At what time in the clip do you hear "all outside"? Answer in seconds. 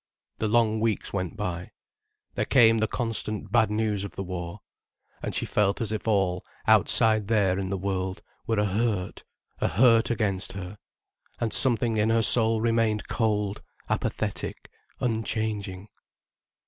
6.07-7.27